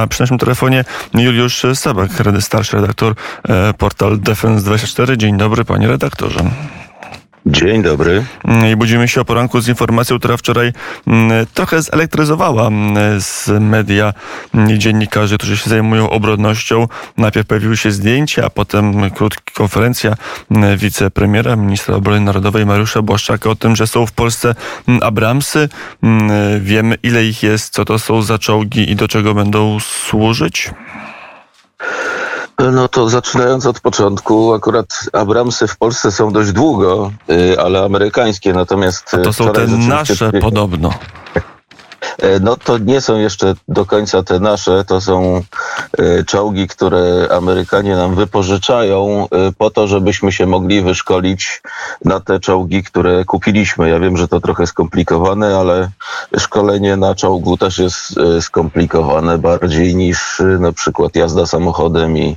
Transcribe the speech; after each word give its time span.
A 0.00 0.06
przy 0.06 0.22
naszym 0.22 0.38
telefonie 0.38 0.84
Juliusz 1.14 1.66
Sabak, 1.74 2.10
starszy 2.40 2.76
redaktor 2.76 3.14
e, 3.48 3.74
portal 3.74 4.18
Defense24. 4.18 5.16
Dzień 5.16 5.36
dobry, 5.36 5.64
panie 5.64 5.88
redaktorze. 5.88 6.40
Dzień 7.46 7.82
dobry. 7.82 8.24
Mm, 8.44 8.72
I 8.72 8.76
budzimy 8.76 9.08
się 9.08 9.20
o 9.20 9.24
poranku 9.24 9.60
z 9.60 9.68
informacją, 9.68 10.18
która 10.18 10.36
wczoraj 10.36 10.72
mm, 11.06 11.46
trochę 11.54 11.82
zelektryzowała 11.82 12.66
mm, 12.66 13.20
z 13.20 13.48
media 13.60 14.12
dziennikarzy, 14.76 15.38
którzy 15.38 15.56
się 15.56 15.70
zajmują 15.70 16.10
obronnością. 16.10 16.88
Najpierw 17.16 17.46
pojawiły 17.46 17.76
się 17.76 17.90
zdjęcia, 17.90 18.46
a 18.46 18.50
potem 18.50 19.10
krótka 19.10 19.42
konferencja 19.54 20.14
wicepremiera, 20.76 21.56
ministra 21.56 21.94
obrony 21.94 22.20
narodowej 22.20 22.66
Mariusza 22.66 23.02
Błaszczaka 23.02 23.50
o 23.50 23.56
tym, 23.56 23.76
że 23.76 23.86
są 23.86 24.06
w 24.06 24.12
Polsce 24.12 24.54
Abramsy. 25.00 25.68
Wiemy 26.60 26.96
ile 27.02 27.24
ich 27.24 27.42
jest, 27.42 27.74
co 27.74 27.84
to 27.84 27.98
są 27.98 28.22
za 28.22 28.38
czołgi 28.38 28.90
i 28.90 28.96
do 28.96 29.08
czego 29.08 29.34
będą 29.34 29.80
służyć? 29.80 30.70
No 32.72 32.88
to 32.88 33.08
zaczynając 33.08 33.66
od 33.66 33.80
początku, 33.80 34.52
akurat 34.52 34.86
Abramsy 35.12 35.68
w 35.68 35.76
Polsce 35.76 36.12
są 36.12 36.32
dość 36.32 36.52
długo, 36.52 37.12
y, 37.30 37.60
ale 37.60 37.84
amerykańskie, 37.84 38.52
natomiast... 38.52 39.14
A 39.14 39.18
to 39.18 39.32
są 39.32 39.52
te 39.52 39.66
nasze 39.66 40.32
podobno. 40.32 40.90
E, 42.22 42.40
no 42.40 42.56
to 42.56 42.78
nie 42.78 43.00
są 43.00 43.18
jeszcze 43.18 43.54
do 43.68 43.86
końca 43.86 44.22
te 44.22 44.40
nasze, 44.40 44.84
to 44.84 45.00
są 45.00 45.42
e, 45.98 46.24
czołgi, 46.24 46.68
które 46.68 47.28
Amerykanie 47.30 47.96
nam 47.96 48.14
wypożyczają 48.14 49.28
e, 49.30 49.52
po 49.58 49.70
to, 49.70 49.86
żebyśmy 49.86 50.32
się 50.32 50.46
mogli 50.46 50.82
wyszkolić 50.82 51.62
na 52.04 52.20
te 52.20 52.40
czołgi, 52.40 52.82
które 52.82 53.24
kupiliśmy. 53.24 53.88
Ja 53.88 54.00
wiem, 54.00 54.16
że 54.16 54.28
to 54.28 54.40
trochę 54.40 54.66
skomplikowane, 54.66 55.56
ale 55.56 55.90
szkolenie 56.38 56.96
na 56.96 57.14
czołgu 57.14 57.56
też 57.56 57.78
jest 57.78 58.14
skomplikowane 58.40 59.38
bardziej 59.38 59.96
niż 59.96 60.42
na 60.60 60.72
przykład 60.72 61.16
jazda 61.16 61.46
samochodem 61.46 62.18
i 62.18 62.36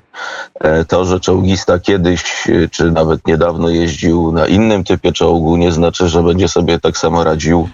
to, 0.88 1.06
że 1.06 1.20
czołgista 1.20 1.80
kiedyś, 1.80 2.48
czy 2.72 2.92
nawet 2.92 3.28
niedawno 3.28 3.70
jeździł 3.70 4.32
na 4.32 4.48
innym 4.48 4.84
typie 4.84 5.12
czołgu, 5.12 5.58
nie 5.58 5.72
znaczy, 5.72 6.10
że 6.10 6.24
będzie 6.24 6.48
sobie 6.48 6.80
tak 6.80 6.98
samo 6.98 7.24
radził 7.24 7.70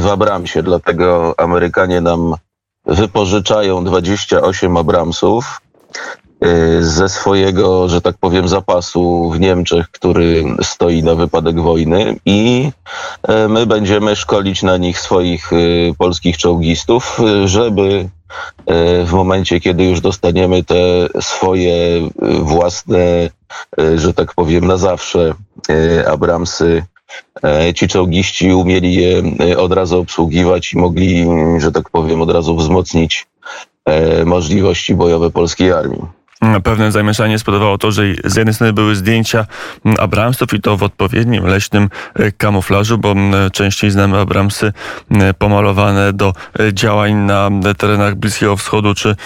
w 0.00 0.06
Abramsie, 0.10 0.62
dlatego 0.62 1.34
Amerykanie 1.38 2.00
nam 2.00 2.34
wypożyczają 2.86 3.84
28 3.84 4.76
Abramsów 4.76 5.60
y, 6.44 6.84
ze 6.84 7.08
swojego, 7.08 7.88
że 7.88 8.00
tak 8.00 8.16
powiem, 8.20 8.48
zapasu 8.48 9.30
w 9.30 9.40
Niemczech, 9.40 9.88
który 9.90 10.44
stoi 10.62 11.02
na 11.02 11.14
wypadek 11.14 11.60
wojny 11.60 12.16
i 12.26 12.70
y, 13.30 13.48
my 13.48 13.66
będziemy 13.66 14.16
szkolić 14.16 14.62
na 14.62 14.76
nich 14.76 15.00
swoich 15.00 15.50
polskich 15.98 16.36
czołgistów, 16.38 17.20
żeby 17.44 18.08
w 19.06 19.12
momencie, 19.12 19.60
kiedy 19.60 19.84
już 19.84 20.00
dostaniemy 20.00 20.64
te 20.64 20.76
swoje 21.20 21.74
własne, 22.40 23.30
że 23.96 24.14
tak 24.14 24.34
powiem, 24.34 24.66
na 24.66 24.76
zawsze 24.76 25.34
Abramsy 26.12 26.82
E, 26.82 26.99
ci 27.74 27.88
czołgiści 27.88 28.52
umieli 28.52 28.94
je 28.94 29.22
e, 29.40 29.58
od 29.58 29.72
razu 29.72 29.98
obsługiwać 29.98 30.72
i 30.72 30.78
mogli, 30.78 31.26
że 31.58 31.72
tak 31.72 31.90
powiem, 31.90 32.22
od 32.22 32.30
razu 32.30 32.56
wzmocnić 32.56 33.26
e, 33.84 34.24
możliwości 34.24 34.94
bojowe 34.94 35.30
polskiej 35.30 35.72
armii. 35.72 36.19
Pewne 36.64 36.92
zamieszanie 36.92 37.38
spowodowało 37.38 37.78
to, 37.78 37.92
że 37.92 38.02
z 38.24 38.36
jednej 38.36 38.54
strony 38.54 38.72
były 38.72 38.96
zdjęcia 38.96 39.46
Abramsów 39.98 40.54
i 40.54 40.60
to 40.60 40.76
w 40.76 40.82
odpowiednim 40.82 41.44
leśnym 41.44 41.88
e, 42.14 42.32
kamuflażu, 42.32 42.98
bo 42.98 43.14
częściej 43.52 43.90
znamy 43.90 44.18
Abramsy 44.18 44.72
pomalowane 45.38 46.12
do 46.12 46.32
e, 46.60 46.74
działań 46.74 47.14
na 47.14 47.50
terenach 47.78 48.14
Bliskiego 48.14 48.56
Wschodu 48.56 48.94
czy 48.94 49.16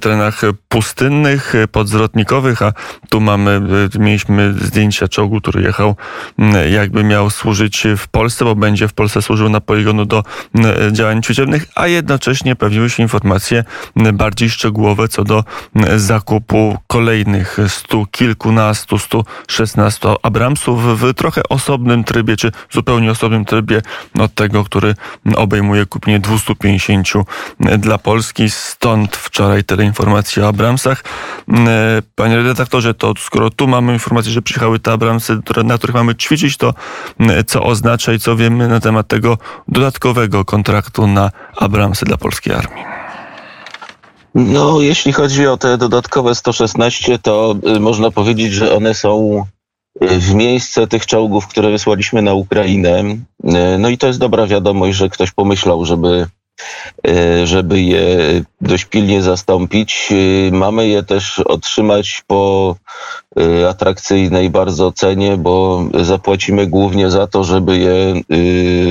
terenach 0.00 0.40
pustynnych, 0.68 1.54
e, 1.54 1.68
podzwrotnikowych, 1.68 2.62
a 2.62 2.72
tu 3.08 3.20
mamy, 3.20 3.60
mieliśmy 3.98 4.54
zdjęcia 4.60 5.08
czołgu, 5.08 5.40
który 5.40 5.62
jechał, 5.62 5.96
jakby 6.70 7.04
miał 7.04 7.30
służyć 7.30 7.86
w 7.96 8.08
Polsce, 8.08 8.44
bo 8.44 8.54
będzie 8.54 8.88
w 8.88 8.92
Polsce 8.92 9.22
służył 9.22 9.48
na 9.48 9.60
poligonu 9.60 10.04
do 10.04 10.22
działań 10.92 11.22
ćwiczebnych, 11.22 11.66
a 11.74 11.86
jednocześnie 11.86 12.56
pojawiły 12.56 12.90
się 12.90 13.02
informacje 13.02 13.64
bardziej 14.12 14.50
szczegółowe 14.50 15.08
co 15.08 15.24
do 15.24 15.44
zakupu 15.96 16.55
zakupu 16.56 16.78
kolejnych 16.86 17.58
stu 17.68 18.06
kilkunastu, 18.10 18.98
stu 18.98 19.24
szesnastu 19.48 20.16
Abramsów 20.22 21.00
w 21.00 21.14
trochę 21.14 21.42
osobnym 21.48 22.04
trybie, 22.04 22.36
czy 22.36 22.52
zupełnie 22.70 23.10
osobnym 23.10 23.44
trybie 23.44 23.82
od 24.18 24.34
tego, 24.34 24.64
który 24.64 24.94
obejmuje 25.36 25.86
kupienie 25.86 26.20
250 26.20 27.08
dla 27.78 27.98
Polski. 27.98 28.50
Stąd 28.50 29.16
wczoraj 29.16 29.64
tyle 29.64 29.84
informacji 29.84 30.42
o 30.42 30.48
Abramsach. 30.48 31.04
Panie 32.14 32.36
redaktorze, 32.36 32.94
to 32.94 33.14
skoro 33.18 33.50
tu 33.50 33.68
mamy 33.68 33.92
informację, 33.92 34.32
że 34.32 34.42
przyjechały 34.42 34.78
te 34.78 34.92
Abramsy, 34.92 35.38
na 35.64 35.78
których 35.78 35.96
mamy 35.96 36.14
ćwiczyć, 36.14 36.56
to 36.56 36.74
co 37.46 37.62
oznacza 37.62 38.12
i 38.12 38.18
co 38.18 38.36
wiemy 38.36 38.68
na 38.68 38.80
temat 38.80 39.08
tego 39.08 39.38
dodatkowego 39.68 40.44
kontraktu 40.44 41.06
na 41.06 41.30
Abramsy 41.56 42.04
dla 42.04 42.16
polskiej 42.16 42.54
armii? 42.54 43.05
No, 44.38 44.80
jeśli 44.80 45.12
chodzi 45.12 45.46
o 45.46 45.56
te 45.56 45.78
dodatkowe 45.78 46.34
116, 46.34 47.18
to 47.18 47.54
y, 47.76 47.80
można 47.80 48.10
powiedzieć, 48.10 48.52
że 48.52 48.76
one 48.76 48.94
są 48.94 49.44
y, 50.02 50.20
w 50.20 50.34
miejsce 50.34 50.86
tych 50.86 51.06
czołgów, 51.06 51.46
które 51.46 51.70
wysłaliśmy 51.70 52.22
na 52.22 52.34
Ukrainę. 52.34 53.00
Y, 53.00 53.78
no 53.78 53.88
i 53.88 53.98
to 53.98 54.06
jest 54.06 54.18
dobra 54.18 54.46
wiadomość, 54.46 54.96
że 54.96 55.08
ktoś 55.08 55.30
pomyślał, 55.30 55.84
żeby, 55.84 56.26
żeby 57.44 57.82
je 57.82 58.06
dość 58.60 58.84
pilnie 58.84 59.22
zastąpić. 59.22 60.12
Mamy 60.52 60.88
je 60.88 61.02
też 61.02 61.38
otrzymać 61.38 62.22
po 62.26 62.76
atrakcyjnej 63.70 64.50
bardzo 64.50 64.92
cenie, 64.92 65.36
bo 65.36 65.84
zapłacimy 66.00 66.66
głównie 66.66 67.10
za 67.10 67.26
to, 67.26 67.44
żeby 67.44 67.78
je 67.78 68.20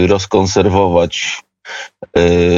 rozkonserwować 0.07 1.43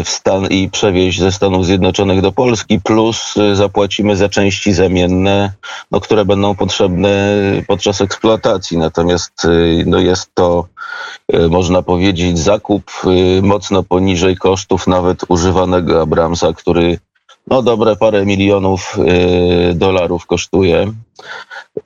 w 0.04 0.10
stan 0.10 0.48
i 0.48 0.70
przewieźć 0.70 1.20
ze 1.20 1.32
Stanów 1.32 1.66
Zjednoczonych 1.66 2.22
do 2.22 2.32
Polski, 2.32 2.80
plus 2.82 3.38
y, 3.38 3.56
zapłacimy 3.56 4.16
za 4.16 4.30
części 4.30 4.74
zamienne, 4.74 5.52
no, 5.92 6.00
które 6.00 6.26
będą 6.26 6.56
potrzebne 6.56 7.38
podczas 7.68 8.02
eksploatacji. 8.02 8.78
Natomiast 8.78 9.46
y, 9.46 9.84
no, 9.88 10.00
jest 10.00 10.32
to, 10.34 10.68
można 11.50 11.82
powiedzieć, 11.82 12.40
zakup 12.40 12.92
mocno 13.42 13.84
poniżej 13.84 14.36
kosztów 14.36 14.88
nawet 14.88 15.22
używanego 15.28 16.02
Abramsa, 16.02 16.54
który 16.54 17.00
no 17.48 17.62
dobre 17.62 17.96
parę 17.96 18.26
milionów 18.26 18.98
y, 19.72 19.74
dolarów 19.74 20.26
kosztuje. 20.26 20.94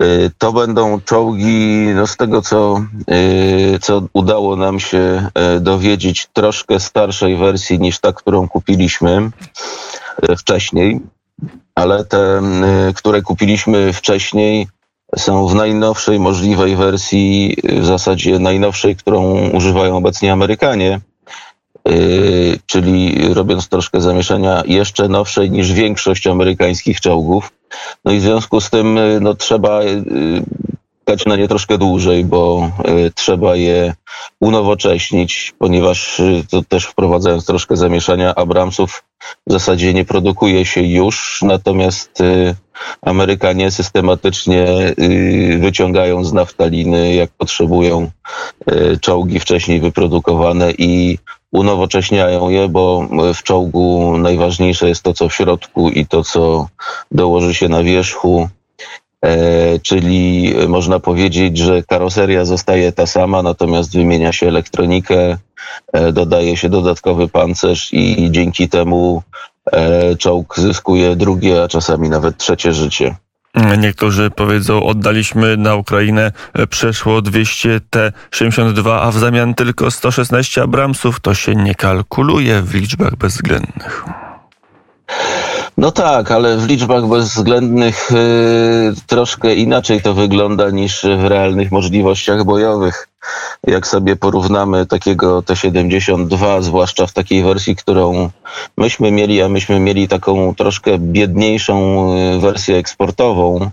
Y, 0.01 0.31
to 0.38 0.53
będą 0.53 1.01
czołgi, 1.01 1.88
no 1.95 2.07
z 2.07 2.17
tego 2.17 2.41
co, 2.41 2.85
y, 3.11 3.79
co 3.81 4.01
udało 4.13 4.55
nam 4.55 4.79
się 4.79 5.27
dowiedzieć, 5.59 6.27
troszkę 6.33 6.79
starszej 6.79 7.38
wersji 7.38 7.79
niż 7.79 7.99
ta, 7.99 8.13
którą 8.13 8.47
kupiliśmy 8.47 9.31
wcześniej, 10.38 10.99
ale 11.75 12.05
te, 12.05 12.41
które 12.95 13.22
kupiliśmy 13.22 13.93
wcześniej, 13.93 14.67
są 15.17 15.47
w 15.47 15.55
najnowszej 15.55 16.19
możliwej 16.19 16.75
wersji, 16.75 17.57
w 17.63 17.85
zasadzie 17.85 18.39
najnowszej, 18.39 18.95
którą 18.95 19.49
używają 19.49 19.97
obecnie 19.97 20.33
Amerykanie. 20.33 20.99
Yy, 21.85 22.59
czyli 22.65 23.17
robiąc 23.33 23.69
troszkę 23.69 24.01
zamieszania 24.01 24.63
jeszcze 24.65 25.07
nowszej 25.07 25.51
niż 25.51 25.73
większość 25.73 26.27
amerykańskich 26.27 27.01
czołgów. 27.01 27.51
No 28.05 28.11
i 28.11 28.19
w 28.19 28.21
związku 28.21 28.61
z 28.61 28.69
tym 28.69 28.95
yy, 28.95 29.19
no, 29.21 29.35
trzeba 29.35 29.81
czekać 31.05 31.25
na 31.25 31.35
nie 31.35 31.47
troszkę 31.47 31.77
dłużej, 31.77 32.25
bo 32.25 32.71
trzeba 33.15 33.55
je 33.55 33.93
unowocześnić, 34.39 35.53
ponieważ 35.59 36.21
to 36.49 36.61
też 36.63 36.85
wprowadzając 36.85 37.45
troszkę 37.45 37.77
zamieszania 37.77 38.35
Abramsów 38.35 39.03
w 39.47 39.51
zasadzie 39.51 39.93
nie 39.93 40.05
produkuje 40.05 40.65
się 40.65 40.81
już, 40.81 41.39
natomiast 41.41 42.23
Amerykanie 43.01 43.72
systematycznie 43.72 44.66
wyciągają 45.59 46.23
z 46.23 46.34
naftaliny, 46.34 47.13
jak 47.13 47.29
potrzebują 47.31 48.11
czołgi 49.01 49.39
wcześniej 49.39 49.79
wyprodukowane 49.79 50.72
i 50.72 51.17
unowocześniają 51.51 52.49
je, 52.49 52.69
bo 52.69 53.07
w 53.33 53.43
czołgu 53.43 54.17
najważniejsze 54.17 54.87
jest 54.89 55.03
to, 55.03 55.13
co 55.13 55.29
w 55.29 55.33
środku 55.33 55.89
i 55.89 56.05
to, 56.05 56.23
co 56.23 56.67
dołoży 57.11 57.53
się 57.53 57.69
na 57.69 57.83
wierzchu. 57.83 58.49
E, 59.25 59.79
czyli 59.79 60.53
można 60.67 60.99
powiedzieć, 60.99 61.57
że 61.57 61.83
karoseria 61.83 62.45
zostaje 62.45 62.91
ta 62.91 63.05
sama, 63.05 63.43
natomiast 63.43 63.93
wymienia 63.93 64.33
się 64.33 64.47
elektronikę, 64.47 65.37
e, 65.93 66.11
dodaje 66.11 66.57
się 66.57 66.69
dodatkowy 66.69 67.27
pancerz 67.27 67.93
i 67.93 68.31
dzięki 68.31 68.69
temu 68.69 69.23
e, 69.71 70.15
czołg 70.15 70.59
zyskuje 70.59 71.15
drugie, 71.15 71.63
a 71.63 71.67
czasami 71.67 72.09
nawet 72.09 72.37
trzecie 72.37 72.73
życie. 72.73 73.15
Niektórzy 73.55 74.29
powiedzą, 74.29 74.83
oddaliśmy 74.83 75.57
na 75.57 75.75
Ukrainę 75.75 76.31
e, 76.53 76.67
przeszło 76.67 77.21
200 77.21 77.81
T-72, 77.89 78.99
a 79.01 79.11
w 79.11 79.17
zamian 79.17 79.53
tylko 79.53 79.91
116 79.91 80.61
Abramsów. 80.61 81.19
To 81.19 81.33
się 81.33 81.55
nie 81.55 81.75
kalkuluje 81.75 82.61
w 82.61 82.73
liczbach 82.73 83.15
bezwzględnych. 83.15 84.05
No 85.77 85.91
tak, 85.91 86.31
ale 86.31 86.57
w 86.57 86.67
liczbach 86.67 87.07
bezwzględnych 87.07 88.11
y, 88.11 88.93
troszkę 89.07 89.55
inaczej 89.55 90.01
to 90.01 90.13
wygląda 90.13 90.69
niż 90.69 91.05
w 91.17 91.25
realnych 91.25 91.71
możliwościach 91.71 92.43
bojowych. 92.43 93.10
Jak 93.68 93.88
sobie 93.88 94.16
porównamy 94.16 94.85
takiego 94.85 95.41
T-72, 95.41 96.62
zwłaszcza 96.62 97.08
w 97.08 97.14
takiej 97.14 97.44
wersji, 97.44 97.76
którą 97.76 98.29
myśmy 98.78 99.12
mieli, 99.12 99.41
a 99.41 99.50
myśmy 99.50 99.79
mieli 99.79 100.08
taką 100.08 100.56
troszkę 100.56 100.97
biedniejszą 101.00 102.08
y, 102.35 102.40
wersję 102.40 102.78
eksportową, 102.78 103.70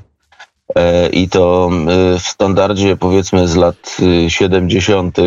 e, 0.75 1.09
i 1.09 1.29
to 1.29 1.71
y, 2.15 2.19
w 2.19 2.23
standardzie 2.23 2.97
powiedzmy 2.97 3.49
z 3.49 3.57
lat 3.57 3.97
70., 4.29 5.19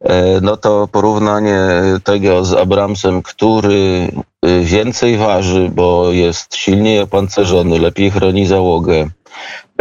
E, 0.00 0.40
no 0.40 0.56
to 0.56 0.88
porównanie 0.92 1.58
tego 2.04 2.44
z 2.44 2.52
Abramsem, 2.52 3.22
który 3.22 4.08
y, 4.46 4.60
więcej 4.60 5.16
waży, 5.16 5.70
bo 5.74 6.12
jest 6.12 6.56
silniej 6.56 7.00
opancerzony, 7.00 7.78
lepiej 7.78 8.10
chroni 8.10 8.46
załogę, 8.46 9.08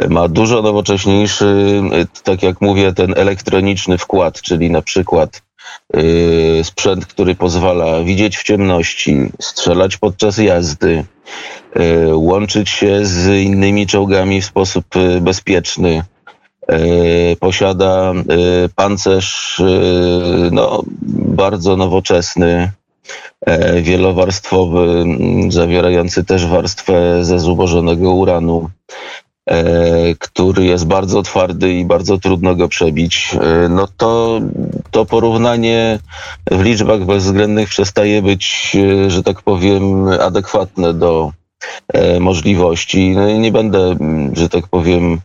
ma 0.10 0.28
dużo 0.28 0.62
nowocześniejszy, 0.62 1.46
y, 2.16 2.22
tak 2.24 2.44
jak 2.44 2.62
mówię, 2.62 2.94
ten 2.94 3.14
elektroniczny 3.18 3.98
wkład, 3.98 4.42
czyli 4.42 4.72
na 4.72 4.82
przykład 4.82 5.42
y, 5.96 6.62
sprzęt, 6.64 7.06
który 7.06 7.36
pozwala 7.36 8.04
widzieć 8.04 8.38
w 8.38 8.44
ciemności, 8.44 9.30
strzelać 9.42 9.98
podczas 9.98 10.38
jazdy, 10.38 11.06
łączyć 12.14 12.70
się 12.70 13.06
z 13.06 13.44
innymi 13.44 13.88
czołgami 13.88 14.42
w 14.42 14.46
sposób 14.46 14.86
bezpieczny 15.22 16.04
E, 16.68 17.36
posiada 17.36 18.14
e, 18.14 18.70
pancerz 18.76 19.60
e, 19.60 19.64
no, 20.52 20.84
bardzo 21.36 21.78
nowoczesny, 21.78 22.72
wielowarstwowy, 23.82 25.06
zawierający 25.50 26.24
też 26.24 26.48
warstwę 26.48 27.26
ze 27.26 27.40
zubożonego 27.40 28.12
uranu, 28.12 28.70
który 30.20 30.66
jest 30.66 30.88
bardzo 30.88 31.22
twardy 31.22 31.74
i 31.74 31.86
bardzo 31.86 32.18
trudno 32.18 32.56
go 32.56 32.68
przebić. 32.68 33.36
No 33.70 33.88
to, 33.98 34.40
to 34.92 35.06
porównanie 35.06 36.00
w 36.52 36.62
liczbach 36.62 37.06
bezwzględnych 37.06 37.70
przestaje 37.70 38.22
być, 38.22 38.78
że 39.08 39.24
tak 39.24 39.42
powiem, 39.42 40.08
adekwatne 40.08 40.94
do, 40.94 41.32
E, 41.88 42.20
możliwości. 42.20 43.12
No 43.12 43.30
i 43.30 43.40
nie 43.40 43.52
będę, 43.52 43.80
mm, 43.80 44.36
że 44.36 44.50
tak 44.50 44.68
powiem, 44.68 45.20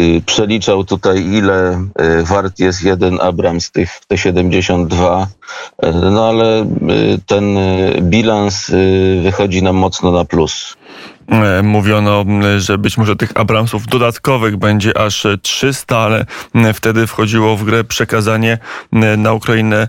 y, 0.00 0.22
przeliczał 0.26 0.84
tutaj, 0.84 1.24
ile 1.24 1.84
e, 1.94 2.22
wart 2.22 2.58
jest 2.58 2.82
jeden 2.82 3.20
Abrams 3.20 3.70
tych 3.70 4.00
T-72, 4.08 5.26
e, 5.78 5.92
no 5.92 6.28
ale 6.28 6.62
y, 6.62 6.66
ten 7.26 7.58
bilans 8.00 8.68
y, 8.68 9.20
wychodzi 9.22 9.62
nam 9.62 9.76
mocno 9.76 10.12
na 10.12 10.24
plus. 10.24 10.76
Mówiono, 11.62 12.24
że 12.58 12.78
być 12.78 12.98
może 12.98 13.16
tych 13.16 13.30
Abramsów 13.34 13.86
dodatkowych 13.86 14.56
będzie 14.56 14.98
aż 14.98 15.26
300, 15.42 15.98
ale 15.98 16.26
wtedy 16.74 17.06
wchodziło 17.06 17.56
w 17.56 17.64
grę 17.64 17.84
przekazanie 17.84 18.58
na 19.16 19.32
Ukrainę 19.32 19.88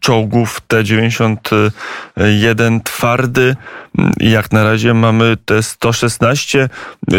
czołgów 0.00 0.60
T-91 0.68 2.80
twardy. 2.84 3.56
Jak 4.20 4.52
na 4.52 4.64
razie 4.64 4.94
mamy 4.94 5.36
te 5.44 5.62
116. 5.62 6.68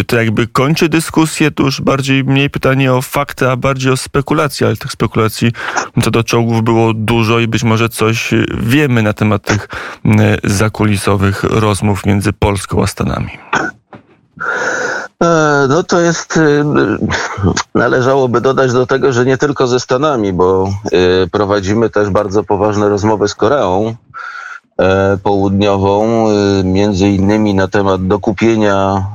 To 0.08 0.16
jakby 0.16 0.48
kończy 0.48 0.90
dyskusję, 0.90 1.52
to 1.52 1.64
już 1.64 1.82
bardziej 1.82 2.24
mniej 2.24 2.50
pytanie 2.50 2.94
o 2.94 3.02
fakty, 3.02 3.50
a 3.50 3.56
bardziej 3.56 3.92
o 3.92 3.98
spekulacje, 3.98 4.68
ale 4.68 4.78
tych 4.78 4.92
spekulacji 4.92 5.52
co 6.04 6.12
do 6.12 6.24
czołgów 6.24 6.64
było 6.64 6.94
dużo 6.94 7.40
i 7.40 7.48
być 7.48 7.64
może 7.64 7.90
coś 7.90 8.34
wiemy 8.58 9.02
na 9.02 9.14
temat 9.14 9.42
tych 9.44 9.68
zakulisowych 10.44 11.44
rozmów 11.44 12.06
między 12.06 12.34
Polską 12.34 12.84
a 12.84 12.88
Stanami. 12.88 13.30
E, 15.24 15.68
no 15.70 15.84
to 15.84 16.00
jest, 16.00 16.38
e, 16.38 16.66
należałoby 17.76 18.42
dodać 18.42 18.74
do 18.74 18.88
tego, 18.88 19.14
że 19.14 19.26
nie 19.26 19.38
tylko 19.38 19.68
ze 19.68 19.80
Stanami, 19.80 20.34
bo 20.34 20.70
e, 20.92 21.28
prowadzimy 21.28 21.90
też 21.90 22.10
bardzo 22.10 22.44
poważne 22.44 22.90
rozmowy 22.90 23.28
z 23.28 23.36
Koreą 23.36 23.96
Południową, 25.24 26.28
między 26.64 27.10
innymi 27.10 27.54
na 27.54 27.68
temat 27.68 28.08
dokupienia 28.08 29.08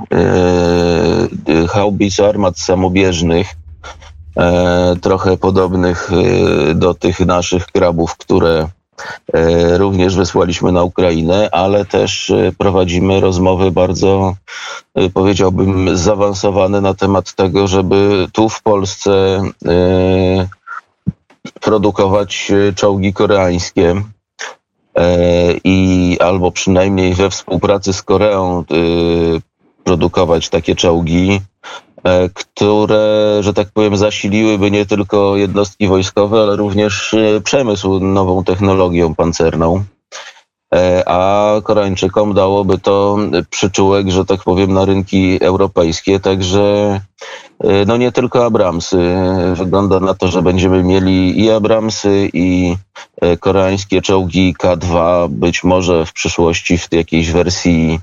haubic 1.69 2.21
armat 2.21 2.59
samobieżnych, 2.59 3.47
trochę 5.01 5.37
podobnych 5.37 6.11
do 6.75 6.95
tych 6.95 7.21
naszych 7.21 7.67
krabów, 7.67 8.17
które 8.17 8.69
E, 9.33 9.79
również 9.79 10.17
wysłaliśmy 10.17 10.73
na 10.73 10.83
Ukrainę, 10.83 11.49
ale 11.53 11.85
też 11.85 12.31
e, 12.31 12.53
prowadzimy 12.59 13.21
rozmowy 13.21 13.71
bardzo, 13.71 14.35
e, 14.95 15.11
powiedziałbym, 15.11 15.97
zaawansowane 15.97 16.81
na 16.81 16.95
temat 16.95 17.35
tego, 17.35 17.67
żeby 17.67 18.27
tu 18.33 18.49
w 18.49 18.63
Polsce 18.63 19.43
produkować 21.61 22.53
czołgi 22.75 23.13
koreańskie 23.13 24.03
i 25.65 26.19
albo 26.21 26.53
przynajmniej 26.53 27.15
we 27.15 27.31
współpracy 27.31 27.93
z 27.93 28.03
Koreą 28.03 28.65
produkować 29.85 30.49
takie 30.49 30.75
czołgi, 30.75 31.41
E, 32.05 32.29
które, 32.29 33.39
że 33.41 33.55
tak 33.55 33.69
powiem, 33.69 33.97
zasiliłyby 33.97 34.71
nie 34.71 34.87
tylko 34.87 35.37
jednostki 35.37 35.89
wojskowe, 35.89 36.43
ale 36.43 36.57
również 36.57 37.15
e, 37.15 37.41
przemysł 37.41 38.01
nową 38.01 38.45
technologią 38.45 39.15
pancerną. 39.15 39.85
E, 40.75 41.03
a 41.07 41.51
Koreańczykom 41.63 42.35
dałoby 42.35 42.79
to 42.79 43.19
przyczółek, 43.51 44.11
że 44.11 44.25
tak 44.25 44.43
powiem, 44.43 44.73
na 44.73 44.85
rynki 44.85 45.39
europejskie, 45.45 46.21
także 46.21 47.01
no 47.87 47.97
nie 47.97 48.13
tylko 48.13 48.45
Abramsy. 48.47 48.99
Wygląda 49.55 50.01
na 50.01 50.15
to, 50.15 50.29
że 50.29 50.43
będziemy 50.43 50.83
mieli 50.83 51.41
i 51.41 51.51
Abramsy, 51.51 52.31
i 52.33 52.77
koreańskie 53.41 54.03
czołgi 54.03 54.55
K2, 54.63 55.29
być 55.29 55.65
może 55.65 56.07
w 56.07 56.13
przyszłości 56.13 56.79
w 56.79 56.93
jakiejś 56.93 57.31
wersji 57.31 58.01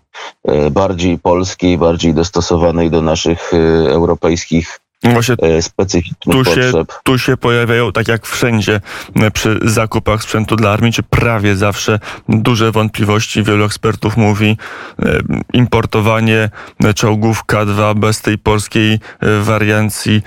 bardziej 0.71 1.19
polskiej, 1.19 1.77
bardziej 1.77 2.13
dostosowanej 2.13 2.89
do 2.89 3.01
naszych 3.01 3.53
europejskich 3.87 4.80
Właśnie 5.03 5.35
e, 5.41 5.61
specyficznych 5.61 6.35
tu 6.35 6.45
się, 6.45 6.71
tu 7.03 7.19
się 7.19 7.37
pojawiają, 7.37 7.91
tak 7.91 8.07
jak 8.07 8.25
wszędzie 8.27 8.81
e, 9.15 9.31
przy 9.31 9.59
zakupach 9.61 10.23
sprzętu 10.23 10.55
dla 10.55 10.71
armii, 10.71 10.93
czy 10.93 11.03
prawie 11.03 11.55
zawsze 11.55 11.99
duże 12.29 12.71
wątpliwości. 12.71 13.43
Wielu 13.43 13.65
ekspertów 13.65 14.17
mówi, 14.17 14.57
e, 14.99 15.19
importowanie 15.53 16.49
czołgów 16.95 17.43
K2 17.47 17.95
bez 17.95 18.21
tej 18.21 18.37
polskiej 18.37 18.99
wariancji, 19.41 20.21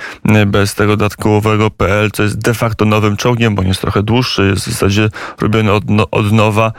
bez 0.46 0.74
tego 0.74 0.96
dodatkowego 0.96 1.70
PL, 1.70 2.10
co 2.10 2.22
jest 2.22 2.38
de 2.38 2.54
facto 2.54 2.84
nowym 2.84 3.16
czołgiem, 3.16 3.54
bo 3.54 3.62
nie 3.62 3.68
jest 3.68 3.80
trochę 3.80 4.02
dłuższy, 4.02 4.46
jest 4.46 4.66
w 4.66 4.70
zasadzie 4.70 5.08
robiony 5.40 5.72
od, 5.72 5.90
no, 5.90 6.10
od 6.10 6.32
nowa. 6.32 6.72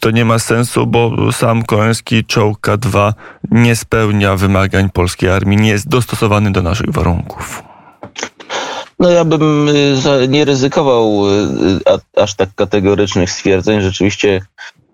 To 0.00 0.10
nie 0.10 0.24
ma 0.24 0.38
sensu, 0.38 0.86
bo 0.86 1.32
sam 1.32 1.62
koreański 1.62 2.24
czołg 2.24 2.66
K2 2.66 3.12
nie 3.50 3.76
spełnia 3.76 4.36
wymagań 4.36 4.90
polskiej 4.90 5.30
armii, 5.30 5.56
nie 5.56 5.70
jest 5.70 5.88
dostosowany 5.88 6.47
do 6.52 6.62
naszych 6.62 6.90
warunków? 6.92 7.62
No 8.98 9.10
ja 9.10 9.24
bym 9.24 9.68
y, 9.68 10.28
nie 10.28 10.44
ryzykował 10.44 11.28
y, 11.28 12.22
aż 12.22 12.34
tak 12.34 12.54
kategorycznych 12.54 13.30
stwierdzeń. 13.30 13.80
Rzeczywiście 13.80 14.40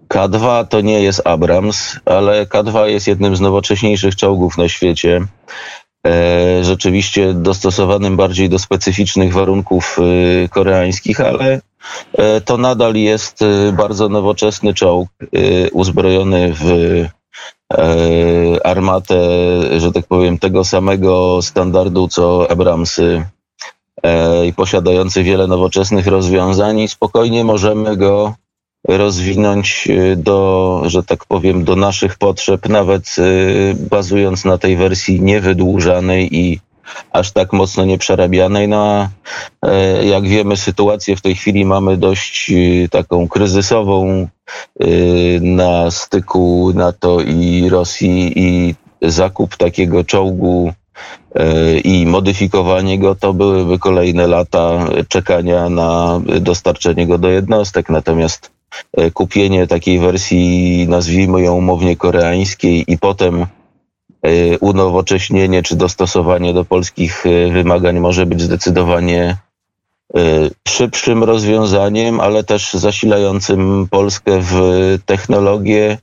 K2 0.08 0.66
to 0.66 0.80
nie 0.80 1.02
jest 1.02 1.26
Abrams, 1.26 2.00
ale 2.04 2.46
K2 2.46 2.84
jest 2.84 3.06
jednym 3.06 3.36
z 3.36 3.40
nowocześniejszych 3.40 4.16
czołgów 4.16 4.58
na 4.58 4.68
świecie. 4.68 5.26
E, 6.06 6.64
rzeczywiście 6.64 7.34
dostosowanym 7.34 8.16
bardziej 8.16 8.48
do 8.48 8.58
specyficznych 8.58 9.32
warunków 9.32 9.98
y, 10.44 10.48
koreańskich, 10.48 11.20
ale 11.20 11.60
e, 12.12 12.40
to 12.40 12.56
nadal 12.56 12.94
jest 12.94 13.44
bardzo 13.72 14.08
nowoczesny 14.08 14.74
czołg 14.74 15.08
uzbrojony 15.72 16.52
w 16.54 16.64
armatę, 18.64 19.16
że 19.80 19.92
tak 19.92 20.06
powiem, 20.06 20.38
tego 20.38 20.64
samego 20.64 21.42
standardu 21.42 22.08
co 22.08 22.50
Abramsy 22.50 23.24
e, 24.02 24.46
i 24.46 24.52
posiadający 24.52 25.22
wiele 25.22 25.46
nowoczesnych 25.46 26.06
rozwiązań, 26.06 26.88
spokojnie 26.88 27.44
możemy 27.44 27.96
go 27.96 28.34
rozwinąć 28.88 29.88
e, 29.90 30.16
do, 30.16 30.82
że 30.86 31.02
tak 31.02 31.24
powiem, 31.24 31.64
do 31.64 31.76
naszych 31.76 32.16
potrzeb, 32.16 32.68
nawet 32.68 33.16
bazując 33.90 34.44
na 34.44 34.58
tej 34.58 34.76
wersji 34.76 35.20
niewydłużanej 35.20 36.36
i 36.36 36.60
aż 37.12 37.32
tak 37.32 37.52
mocno 37.52 37.84
nieprzerabianej. 37.84 38.68
No 38.68 39.08
a 39.62 39.68
jak 40.02 40.28
wiemy, 40.28 40.56
sytuację 40.56 41.16
w 41.16 41.22
tej 41.22 41.34
chwili 41.34 41.64
mamy 41.64 41.96
dość 41.96 42.52
taką 42.90 43.28
kryzysową, 43.28 44.28
Y, 44.82 45.40
na 45.42 45.90
styku 45.90 46.72
NATO 46.74 47.20
i 47.20 47.68
Rosji 47.68 48.32
i 48.36 48.74
zakup 49.02 49.56
takiego 49.56 50.04
czołgu 50.04 50.72
i 51.84 52.06
modyfikowanie 52.06 52.98
go 52.98 53.14
to 53.14 53.34
byłyby 53.34 53.78
kolejne 53.78 54.26
lata 54.26 54.88
czekania 55.08 55.68
na 55.68 56.20
dostarczenie 56.40 57.06
go 57.06 57.18
do 57.18 57.28
jednostek. 57.28 57.88
Natomiast 57.88 58.50
e, 58.92 59.10
kupienie 59.10 59.66
takiej 59.66 59.98
wersji, 59.98 60.86
nazwijmy 60.88 61.42
ją 61.42 61.54
umownie 61.54 61.96
koreańskiej 61.96 62.84
i 62.92 62.98
potem 62.98 63.42
e, 63.42 63.46
unowocześnienie 64.60 65.62
czy 65.62 65.76
dostosowanie 65.76 66.54
do 66.54 66.64
polskich 66.64 67.26
e, 67.26 67.52
wymagań 67.52 68.00
może 68.00 68.26
być 68.26 68.42
zdecydowanie 68.42 69.36
e, 70.16 70.20
szybszym 70.68 71.24
rozwiązaniem, 71.24 72.20
ale 72.20 72.44
też 72.44 72.74
zasilającym 72.74 73.88
Polskę 73.90 74.38
w 74.42 74.58
technologie, 75.06 75.98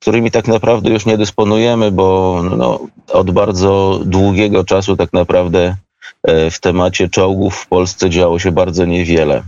którymi 0.00 0.30
tak 0.30 0.48
naprawdę 0.48 0.90
już 0.90 1.06
nie 1.06 1.18
dysponujemy, 1.18 1.90
bo 1.90 2.40
no, 2.56 2.80
od 3.08 3.30
bardzo 3.30 4.00
długiego 4.04 4.64
czasu 4.64 4.96
tak 4.96 5.12
naprawdę 5.12 5.76
e, 6.22 6.50
w 6.50 6.60
temacie 6.60 7.08
czołgów 7.08 7.56
w 7.56 7.66
Polsce 7.66 8.10
działo 8.10 8.38
się 8.38 8.52
bardzo 8.52 8.84
niewiele. 8.84 9.42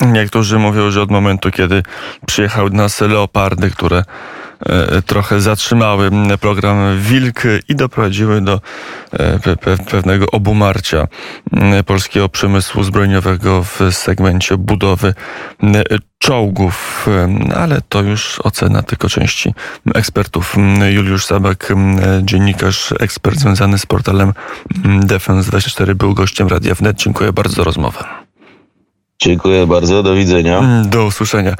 Niektórzy 0.00 0.58
mówią, 0.58 0.90
że 0.90 1.02
od 1.02 1.10
momentu, 1.10 1.50
kiedy 1.50 1.82
przyjechały 2.26 2.70
do 2.70 2.76
nas 2.76 3.00
leopardy, 3.00 3.70
które 3.70 3.98
e, 3.98 4.37
trochę 5.06 5.40
zatrzymały 5.40 6.10
program 6.40 7.00
Wilk 7.00 7.42
i 7.68 7.74
doprowadziły 7.74 8.40
do 8.40 8.60
e, 9.12 9.38
pe, 9.38 9.56
pe, 9.56 9.76
pewnego 9.76 10.26
obumarcia 10.26 11.08
polskiego 11.86 12.28
przemysłu 12.28 12.82
zbrojeniowego 12.82 13.62
w 13.62 13.80
segmencie 13.90 14.56
budowy 14.56 15.14
czołgów, 16.18 17.06
ale 17.56 17.80
to 17.88 18.02
już 18.02 18.40
ocena 18.40 18.82
tylko 18.82 19.08
części 19.08 19.54
ekspertów. 19.94 20.56
Juliusz 20.90 21.24
Sabak, 21.24 21.72
dziennikarz, 22.22 22.94
ekspert 23.00 23.38
związany 23.38 23.78
z 23.78 23.86
portalem 23.86 24.32
m, 24.84 25.00
Defense24 25.00 25.94
był 25.94 26.14
gościem 26.14 26.48
Radia 26.48 26.74
Wnet. 26.74 26.96
Dziękuję 26.96 27.32
bardzo 27.32 27.54
za 27.54 27.64
rozmowę. 27.64 28.04
Dziękuję 29.22 29.66
bardzo, 29.66 30.02
do 30.02 30.14
widzenia. 30.14 30.82
Do 30.84 31.04
usłyszenia. 31.04 31.56